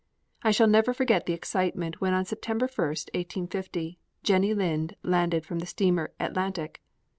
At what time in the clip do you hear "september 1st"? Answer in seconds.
2.25-3.13